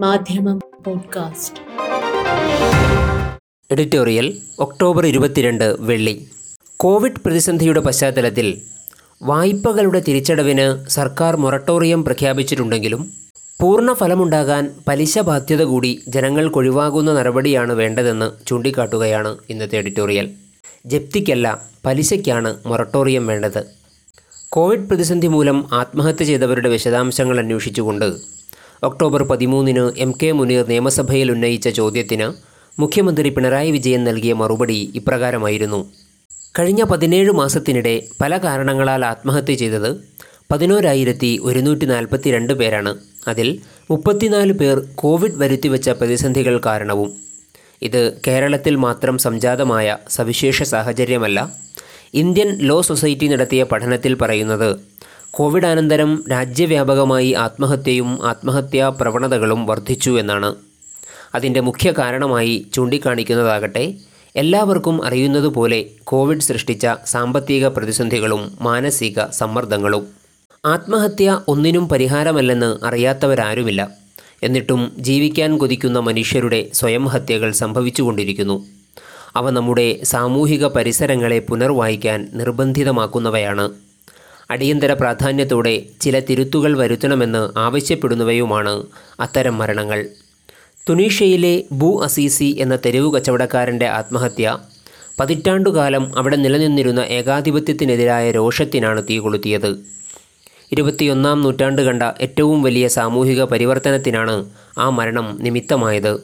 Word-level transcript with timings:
മാധ്യമം 0.00 0.60
podcast. 0.86 1.60
Editorial 3.70 4.38
October 4.58 5.06
ഇരുപത്തിരണ്ട് 5.06 5.76
വെള്ളി. 5.78 6.28
കോവിഡ് 6.76 7.20
പ്രതിസന്ധിയുടെ 7.26 7.80
പശ്ചാത്തലത്തിൽ 7.80 8.60
വായ്പകളുടെ 9.22 10.02
തിരിച്ചടവിന് 10.08 10.88
സർക്കാർ 10.88 11.36
മൊറട്ടോറിയം 11.36 12.04
പ്രഖ്യാപിച്ചിട്ടുണ്ടെങ്കിലും 12.04 13.10
പൂർണ 13.60 13.92
ഫലമുണ്ടാകാൻ 13.92 14.70
പലിശ 14.88 15.18
ബാധ്യത 15.18 15.62
കൂടി 15.62 16.02
ജനങ്ങൾക്കൊഴിവാകുന്ന 16.08 17.12
നടപടിയാണ് 17.12 17.72
വേണ്ടതെന്ന് 17.72 18.46
ചൂണ്ടിക്കാട്ടുകയാണ് 18.46 19.36
ഇന്നത്തെ 19.50 19.76
എഡിറ്റോറിയൽ. 19.76 20.30
ജപ്തിക്കല്ല 20.86 21.62
പലിശയ്ക്കാണ് 21.86 22.54
മൊറട്ടോറിയം 22.66 23.26
വേണ്ടത്. 23.26 23.64
കോവിഡ് 24.48 24.88
പ്രതിസന്ധി 24.88 25.26
മൂലം 25.26 25.64
ആത്മഹത്യ 25.72 26.24
ചെയ്തവരുടെ 26.24 26.68
വിശദാംശങ്ങൾ 26.68 27.38
അന്വേഷിച്ചുകൊണ്ട് 27.38 28.33
ഒക്ടോബർ 28.88 29.22
പതിമൂന്നിന് 29.22 29.84
എം 30.04 30.10
കെ 30.22 30.30
മുനീർ 30.32 30.64
നിയമസഭയിൽ 30.68 31.28
ഉന്നയിച്ച 31.32 31.68
ചോദ്യത്തിന് 31.68 32.26
മുഖ്യമന്ത്രി 32.80 33.28
പിണറായി 33.28 33.70
വിജയൻ 33.70 34.04
നൽകിയ 34.04 34.32
മറുപടി 34.32 34.78
ഇപ്രകാരമായിരുന്നു. 34.94 35.80
കഴിഞ്ഞ 36.58 36.82
പതിനേഴ് 36.82 37.32
മാസത്തിനിടെ 37.40 37.94
പല 38.20 38.38
കാരണങ്ങളാൽ 38.38 39.04
ആത്മഹത്യ 39.04 39.54
ചെയ്തത് 39.54 39.90
പതിനോരായിരത്തി 40.52 41.30
ഒരുന്നൂറ്റി 41.42 41.86
നാൽപ്പത്തി 41.86 42.30
രണ്ട് 42.30 42.52
പേരാണ്. 42.52 42.92
അതിൽ 43.28 43.48
മുപ്പത്തിനാല് 43.90 44.52
പേർ 44.52 44.78
കോവിഡ് 44.94 45.38
വരുത്തിവെച്ച 45.42 45.90
പ്രതിസന്ധികൾ 45.90 46.60
കാരണവും. 46.66 47.10
ഇത് 47.82 48.02
കേരളത്തിൽ 48.26 48.74
മാത്രം 48.86 49.18
സംജാതമായ 49.18 49.96
സവിശേഷ 50.10 50.62
സാഹചര്യമല്ല 50.62 51.38
ഇന്ത്യൻ 52.14 52.50
ലോ 52.68 52.76
സൊസൈറ്റി 52.82 53.26
നടത്തിയ 53.26 53.62
പഠനത്തിൽ 53.62 54.14
പറയുന്നത് 54.14 54.68
കോവിഡാനന്തരം 55.36 56.24
രാജ്യവ്യാപകമായി 56.30 57.32
ആത്മഹത്യയും 57.32 58.26
ആത്മഹത്യാ 58.26 58.88
പ്രവണതകളും 58.88 59.66
വർദ്ധിച്ചു 59.66 60.20
എന്നാണ്. 60.20 60.54
അതിന്റെ 61.34 61.60
മുഖ്യ 61.60 61.92
കാരണമായി 61.98 62.66
ചൂണ്ടിക്കാണിക്കുന്നതാകട്ടെ 62.74 63.94
എല്ലാവർക്കും 64.36 65.04
അറിയുന്നതുപോലെ 65.04 65.86
കോവിഡ് 66.04 66.40
സൃഷ്ടിച്ച 66.40 66.86
സാമ്പത്തിക 67.06 67.66
പ്രതിസന്ധികളും 67.66 68.58
മാനസിക 68.60 69.24
സമ്മർദ്ദങ്ങളും. 69.32 70.06
ആത്മഹത്യ 70.64 71.40
ഒന്നിനും 71.48 71.88
പരിഹാരമല്ലെന്ന് 71.88 72.84
അറിയാത്തവരാരുമില്ല. 72.84 73.90
എന്നിട്ടും 74.42 74.92
ജീവിക്കാൻ 74.98 75.58
കൊതിക്കുന്ന 75.58 75.98
മനുഷ്യരുടെ 75.98 76.70
സ്വയം 76.74 77.06
ഹത്യകൾ 77.06 77.52
സംഭവിച്ചുകൊണ്ടിരിക്കുന്നു. 77.52 78.66
അവ 79.36 79.50
നമ്മുടെ 79.50 80.00
സാമൂഹിക 80.04 80.66
പരിസരങ്ങളെ 80.66 81.38
പുനർവായിക്കാൻ 81.38 82.28
നിർബന്ധിതമാക്കുന്നവയാണ്. 82.32 83.83
അടിയന്തര 84.50 84.92
പ്രാധാന്യത്തോടെ 84.92 85.82
ചില 86.00 86.20
തിരുത്തുകൾ 86.20 86.78
വരുത്തണമെന്ന് 86.78 87.58
ആവശ്യപ്പെടുന്നവയുമാണ് 87.58 88.82
അത്തരം 89.20 89.58
മരണങ്ങൾ. 89.58 90.06
തുനീഷ്യയിലെ 90.88 91.62
ബു 91.72 92.04
അസീസി 92.04 92.56
എന്ന 92.60 92.76
തെരുവു 92.76 93.14
കച്ചവടക്കാരന്റെ 93.14 93.86
ആത്മഹത്യ. 93.86 94.58
പതിറ്റാണ്ടുകാലം 95.20 96.18
അവിടെ 96.18 96.36
നിലനിന്നിരുന്ന 96.36 97.00
ഏകാധിപത്യത്തിനെതിരായ 97.00 98.30
രോഷത്തിനാണ് 98.30 99.02
തീ 99.10 99.18
കൊളുത്തിയത്. 99.18 99.76
ഇരുപത്തിയൊന്നാം 100.72 101.42
നൂറ്റാണ്ട് 101.42 101.82
കണ്ട 101.82 102.02
ഏറ്റവും 102.20 102.62
വലിയ 102.62 102.88
സാമൂഹിക 102.88 103.44
പരിവർത്തനത്തിനാണ് 103.44 104.50
ആ 104.78 104.88
മരണം 104.90 105.38
നിമിത്തമായത്. 105.40 106.20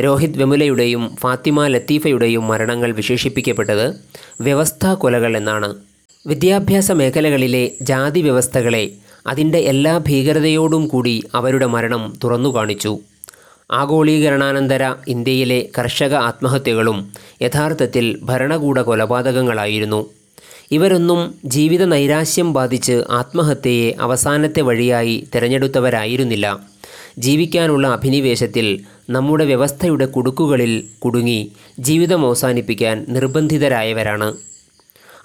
രോഹിത് 0.00 0.38
വെമുലയുടെയും 0.38 1.16
ഫാത്തിമ 1.20 1.66
ലത്തീഫയുടെയും 1.66 2.46
മരണങ്ങൾ 2.46 2.92
വിശേഷിപ്പിക്കപ്പെട്ടത് 2.92 3.94
വ്യവസ്ഥാ 4.40 4.94
കൊലകൾ 4.94 5.36
എന്നാണ്. 5.36 5.93
വിദ്യാഭ്യാസ 6.26 6.90
മേഖലകളിലെ 6.92 7.70
ജാതി 7.82 8.20
വ്യവസ്ഥകളെ 8.20 8.92
അതിന്റെ 9.26 9.58
എല്ലാ 9.58 9.98
ഭീകരതയോടും 9.98 10.88
കൂടി 10.88 11.22
അവരുടെ 11.34 11.66
മരണം 11.66 12.12
തുറന്നു 12.24 12.56
കാണിച്ചു. 12.56 12.98
ആഗോളീകരണാനന്തര 13.70 14.94
ഇന്ത്യയിലെ 15.08 15.68
കർഷക 15.78 16.14
ആത്മഹത്യകളും 16.14 17.12
യഥാർത്ഥത്തിൽ 17.42 18.18
ഭരണകൂട 18.22 18.80
കൊലപാതകങ്ങളായിരുന്നു. 18.80 20.10
ഇവരൊന്നും 20.70 21.34
ജീവിത 21.44 21.84
നൈരാശ്യം 21.84 22.52
ബാധിച്ച് 22.52 23.02
ആത്മഹത്യയെ 23.10 23.94
അവസാനത്തെ 24.00 24.60
വഴിയായി 24.60 25.28
തിരഞ്ഞെടുത്തവരായിരുന്നില്ല. 25.34 26.46
ജീവിക്കാനുള്ള 27.18 27.88
അഭിനിവേശത്തിൽ 27.88 28.80
നമ്മുടെ 29.10 29.44
വ്യവസ്ഥയുടെ 29.44 30.06
കുടുക്കുകളിൽ 30.06 30.84
കുടുങ്ങി 30.98 31.52
ജീവിതം 31.78 32.26
അവസാനിപ്പിക്കാൻ 32.26 33.06
നിർബന്ധിതരായവരാണ്. 33.08 34.53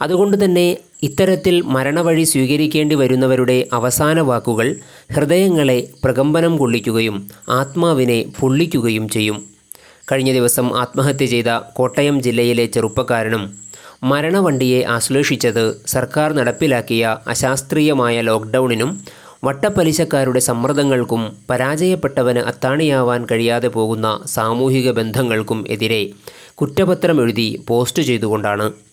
അതുകൊണ്ട് 0.02 0.46
തന്നെ 0.46 0.78
ഇത്തരത്തിൽ 1.04 1.62
മരണവഴി 1.62 2.24
സ്വീകരിക്കേണ്ടി 2.24 2.96
വരുന്നവരുടെ 2.96 3.68
അവസാന 3.74 4.20
വാക്കുകൾ 4.20 4.76
ഹൃദയങ്ങളെ 5.16 5.90
പ്രകമ്പനം 6.04 6.58
കൊള്ളിക്കുകയും 6.58 7.28
ആത്മാവിനെ 7.50 8.26
പൊള്ളിക്കുകയും 8.40 9.10
ചെയ്യും. 9.10 9.38
കഴിഞ്ഞ 10.12 10.34
ദിവസം 10.34 10.78
ആത്മഹത്യ 10.78 11.26
ചെയ്ത 11.26 11.50
കോട്ടയം 11.74 12.22
ജില്ലയിലെ 12.22 12.66
ചെറുപ്പക്കാരനും 12.66 13.44
മരണവണ്ടിയെ 14.04 14.84
ആശ്ലേഷിച്ചത് 14.84 15.86
സർക്കാർ 15.88 16.34
നടപ്പിലാക്കിയ 16.34 17.18
അശാസ്ത്രീയമായ 17.28 18.22
ലോക്ക്ഡൗണിനും 18.22 19.02
വട്ടപ്പലിശക്കാരുടെ 19.44 20.40
സമ്മർദ്ദങ്ങൾക്കും 20.40 21.22
പരാജയപ്പെട്ടവന് 21.50 22.40
അത്താണിയാവാൻ 22.40 23.28
കഴിയാതെ 23.32 23.68
പോകുന്ന 23.68 24.20
സാമൂഹിക 24.26 24.92
ബന്ധങ്ങൾക്കും 24.92 25.66
എതിരെ 25.70 26.10
കുറ്റപത്രം 26.56 27.22
എഴുതി 27.22 27.64
പോസ്റ്റ് 27.68 28.02
ചെയ്തുകൊണ്ടാണ്. 28.02 28.89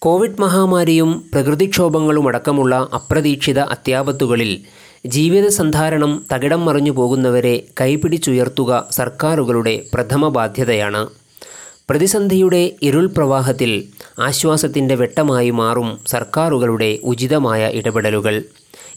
കോവിഡ് 0.00 0.40
മഹാമാരിയും 0.40 1.24
പ്രകൃതിക്ഷോഭങ്ങളും 1.32 2.28
അടക്കമുള്ള 2.28 2.88
അപ്രതീക്ഷിത 2.94 3.58
അത്യാപത്തുകളിൽ 3.58 4.50
ജീവിത 5.06 5.46
സന്ധാരണം 5.48 6.24
തകിടം 6.32 6.64
മറിഞ്ഞു 6.64 6.90
പോകുന്നവരെ 6.90 7.66
കൈപിടിച്ചുയർത്തുക 7.80 8.88
സർക്കാരുകളുടെ 8.90 9.82
പ്രഥമ 9.94 10.28
ബാധ്യതയാണ്. 10.28 11.02
പ്രതിസന്ധിയുടെ 11.90 12.72
ഇരുൾ 12.82 13.06
പ്രവാഹത്തിൽ 13.06 13.72
ആശ്വാസത്തിന്റെ 14.18 14.94
വെട്ടമായി 14.94 15.50
മാറും 15.50 15.98
സർക്കാരുകളുടെ 16.06 16.98
ഉചിതമായ 17.04 17.70
ഇടപെടലുകൾ. 17.74 18.36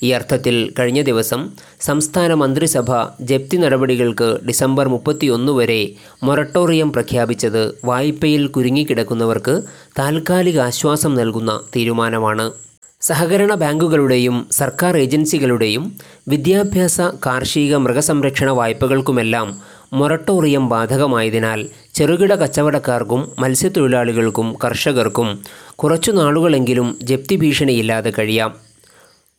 ഈ 0.03 0.11
അർത്ഥത്തിൽ 0.11 0.55
കഴിഞ്ഞ 0.79 1.01
ദിവസം 1.01 1.41
സംസ്ഥാന 1.81 2.33
മന്ത്രിസഭ 2.33 2.91
ജപ്തി 3.21 3.57
നടപടികൾക്ക് 3.57 4.39
ഡിസംബർ 4.47 4.87
മുപ്പത്തിയൊന്ന് 4.87 5.51
വരെ 5.51 5.81
മൊറട്ടോറിയം 6.23 6.91
പ്രഖ്യാപിച്ചത് 6.91 7.61
വായ്പയിൽ 7.85 8.47
കുരുങ്ങിക്കിടക്കുന്നവർക്ക് 8.47 9.55
താൽക്കാലിക 9.99 10.59
ആശ്വാസം 10.59 11.15
നൽകുന്ന 11.15 11.61
തീരുമാനമാണ്. 11.75 12.51
സഹകരണ 13.01 13.53
ബാങ്കുകളുടെയും 13.53 14.35
സർക്കാർ 14.51 14.97
ഏജൻസികളുടെയും 14.97 15.83
വിദ്യാഭ്യാസ 16.29 17.01
കാർഷിക 17.01 17.75
മൃഗസംരക്ഷണ 17.75 18.49
വായ്പകൾക്കുമെല്ലാം 18.49 19.47
മൊറട്ടോറിയം 19.93 20.69
ബാധകമായതിനാൽ 20.69 21.59
ചെറുകിട 21.95 22.33
കച്ചവടക്കാർക്കും 22.35 23.31
മത്സ്യത്തൊഴിലാളികൾക്കും 23.39 24.57
കർഷകർക്കും 24.63 25.29
കുറച്ചു 25.75 26.11
നാളുകളെങ്കിലും 26.11 26.97
ജപ്തി 27.03 27.35
ഭീഷണിയില്ലാതെ 27.35 28.13
കഴിയാം. 28.19 28.70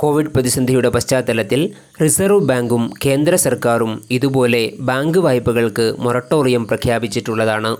കോവിഡ് 0.02 0.26
പ്രതിസന്ധിയുടെ 0.26 0.88
പശ്ചാത്തലത്തിൽ 0.88 1.60
റിസർവ് 2.02 2.40
ബാങ്കും 2.40 2.94
കേന്ദ്ര 3.06 3.34
സർക്കാരും 3.34 4.02
ഇതുപോലെ 4.10 4.72
ബാങ്ക് 4.80 5.18
വായ്പകൾക്ക് 5.18 5.94
മൊറട്ടോറിയം 5.98 6.66
പ്രഖ്യാപിച്ചിട്ടുള്ളതാണ്. 6.66 7.76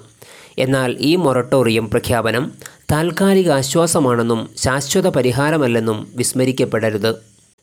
എന്നാൽ 0.59 0.97
ഈ 1.01 1.17
മൊറട്ടോറിയം 1.17 1.91
പ്രഖ്യാപനം 1.91 2.53
താൽക്കാലിക 2.93 3.51
ആശ്വാസമാണെന്നും 3.51 4.51
ശാശ്വത 4.57 5.09
പരിഹാരമല്ലെന്നും 5.09 6.09
വിസ്മരിക്കപ്പെടരുത്. 6.17 7.13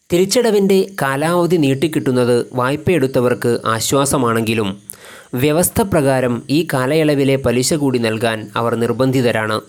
തിരിച്ചടവിന്റെ 0.09 0.87
കാലാവധി 1.01 1.55
നീട്ടിക്കിട്ടുന്നത് 1.55 2.45
വായ്പയെടുത്തവർക്ക് 2.53 3.59
ആശ്വാസമാണെങ്കിലും 3.65 4.69
വ്യവസ്ഥ 5.33 5.81
പ്രകാരം 5.81 6.43
ഈ 6.49 6.67
കാലയളവിലെ 6.73 7.35
പലിശ 7.35 7.73
കൂടി 7.73 7.99
നൽകാൻ 7.99 8.49
അവർ 8.55 8.75
നിർബന്ധിതരാണ്. 8.75 9.61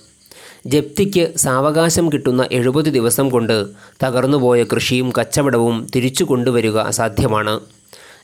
ജപ്തിക്ക് 0.66 1.32
സാവകാശം 1.37 2.12
കിട്ടുന്ന 2.12 2.48
എഴുപത് 2.53 2.84
ദിവസം 2.84 3.31
കൊണ്ട് 3.31 3.66
തകർന്നുപോയ 4.04 4.65
കൃഷിയും 4.65 5.12
കച്ചവടവും 5.21 5.87
തിരിച്ചു 5.97 6.25
കൊണ്ടുവരിക 6.25 6.78
അസാധ്യമാണ്. 6.78 7.60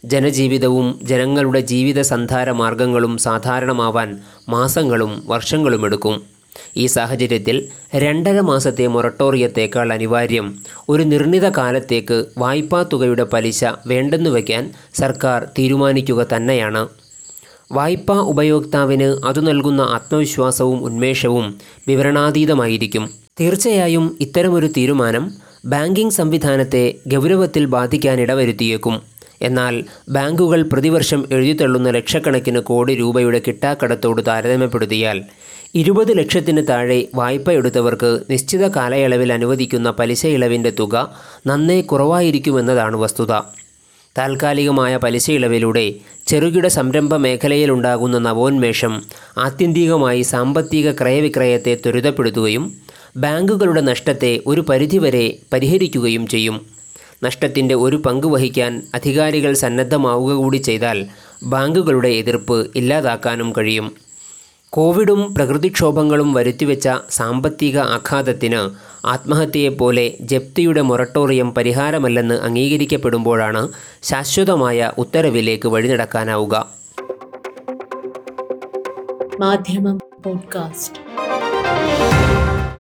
ജനജീവിതവും 0.04 1.00
ജനങ്ങളുടെ 1.02 1.60
ജീവിത 1.60 2.00
സന്ധാര 2.00 2.50
മാർഗങ്ങളും 2.50 3.18
സാധാരണമാവാൻ 3.18 4.20
മാസങ്ങളും 4.48 5.22
വർഷങ്ങളും 5.26 5.84
എടുക്കും. 5.84 6.22
ഈ 6.76 6.86
സാഹചര്യത്തിൽ 6.86 7.68
രണ്ടര 7.96 8.40
മാസത്തെ 8.40 8.86
മൊറട്ടോറിയത്തേക്കാൾ 8.86 9.92
അനിവാര്യം 9.92 10.58
ഒരു 10.88 11.02
നിർണിത 11.02 11.48
കാലത്തേക്ക് 11.48 12.26
വായ്പാ 12.38 12.82
തുകയുടെ 12.82 13.24
പലിശ 13.24 13.64
വേണ്ടെന്നു 13.86 14.30
വയ്ക്കാൻ 14.30 14.72
സർക്കാർ 14.94 15.48
തീരുമാനിക്കുക 15.58 16.26
തന്നെയാണ്. 16.36 16.88
വായ്പാ 17.70 18.14
ഉപയോക്താവിന് 18.14 19.26
അതു 19.26 19.40
നൽകുന്ന 19.40 19.80
ആത്മവിശ്വാസവും 19.80 20.84
ഉന്മേഷവും 20.84 21.58
വിവരണാതീതമായിരിക്കും. 21.88 23.10
തീർച്ചയായും 23.40 24.16
ഇത്തരമൊരു 24.20 24.66
തീരുമാനം 24.66 25.32
ബാങ്കിംഗ് 25.64 26.12
സംവിധാനത്തെ 26.12 26.94
ഗൗരവത്തിൽ 27.06 27.64
ബാധിക്കാനിടവരുത്തിയേക്കും. 27.64 29.00
എന്നാൽ 29.42 29.84
ബാങ്കുകൾ 30.08 30.62
പ്രതിവർഷം 30.62 31.24
എഴുതിത്തള്ളുന്ന 31.32 31.90
ലക്ഷക്കണക്കിന് 31.90 32.60
കോടി 32.60 32.94
രൂപയുടെ 32.94 33.40
കിട്ടാക്കടത്തോട് 33.46 34.26
താരതമ്യപ്പെടുത്തിയാൽ 34.26 35.22
ഇരുപത് 35.74 36.18
ലക്ഷത്തിന് 36.18 36.62
താഴെ 36.68 37.08
വായ്പ 37.14 37.50
എടുത്തവർക്ക് 37.50 38.20
നിശ്ചിത 38.30 38.68
കാലയളവിൽ 38.68 39.32
അനുവദിക്കുന്ന 39.32 39.90
പലിശ 39.90 40.26
ഇളവിന്റെ 40.26 40.70
തുക 40.70 40.94
നന്നേ 41.46 41.80
കുറവായിരിക്കുമെന്നതാണ് 41.80 42.96
വസ്തുത. 42.96 43.32
താൽക്കാലികമായ 44.18 44.96
പലിശ 44.96 45.30
ഇളവിലൂടെ 45.30 45.94
ചെറുകിട 46.26 46.66
സംരംഭ 46.66 47.14
മേഖലയിലുണ്ടാകുന്ന 47.16 48.18
നവോന്മേഷം 48.18 49.02
ആത്യന്തികമായി 49.38 50.22
സാമ്പത്തിക 50.22 50.92
ക്രയവിക്രയത്തെ 50.92 51.74
ത്വരിതപ്പെടുത്തുകയും 51.74 52.72
ബാങ്കുകളുടെ 53.16 53.80
നഷ്ടത്തെ 53.80 54.40
ഒരു 54.46 54.60
പരിധിവരെ 54.60 55.38
പരിഹരിക്കുകയും 55.52 56.26
ചെയ്യും. 56.26 56.66
നഷ്ടത്തിന്റെ 57.24 57.74
ഒരു 57.74 57.96
പങ്ക് 57.96 58.26
വഹിക്കാൻ 58.26 58.82
അധികാരികൾ 58.94 59.52
സന്നദ്ധമാവുക 59.54 60.32
കൂടി 60.32 60.56
ചെയ്താൽ 60.56 61.06
ബാങ്കുകളുടെ 61.42 62.08
എതിർപ്പ് 62.08 62.66
ഇല്ലാതാക്കാനും 62.76 63.52
കഴിയും. 63.58 63.92
കോവിഡും 64.70 65.34
പ്രകൃതിക്ഷോഭങ്ങളും 65.34 66.32
വരുത്തിവെച്ച 66.32 66.88
സാമ്പത്തിക 67.10 67.78
ആഘാതത്തിന് 67.78 68.85
ആത്മഹത്യയെപ്പോലെ 69.06 70.16
ജപ്തിയുടെ 70.20 70.80
മൊറട്ടോറിയം 70.80 71.54
പരിഹാരമല്ലെന്ന് 71.54 72.34
അംഗീകരിക്കപ്പെടുമ്പോഴാണ് 72.34 73.68
ശാശ്വതമായ 74.02 74.92
ഉത്തരവിലേക്ക് 74.98 75.68
വഴിനടക്കാനാവുക. 75.68 76.66
മാധ്യമം 79.40 79.98
പോഡ്കാസ്റ്റ്. 80.24 81.00